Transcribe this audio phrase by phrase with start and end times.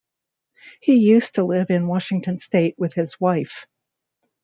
[0.79, 3.67] He used to live in Washington state with his wife.